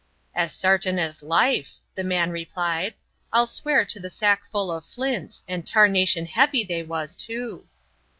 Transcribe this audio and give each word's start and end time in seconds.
"As 0.33 0.51
sartin 0.51 0.97
as 0.97 1.21
life," 1.21 1.75
the 1.93 2.03
man 2.03 2.31
replied. 2.31 2.95
"I'll 3.31 3.45
swear 3.45 3.85
to 3.85 3.99
the 3.99 4.09
sackful 4.09 4.71
of 4.71 4.83
flints; 4.83 5.43
and 5.47 5.63
tarnation 5.63 6.25
heavy 6.25 6.63
they 6.63 6.81
was, 6.81 7.15
too." 7.15 7.67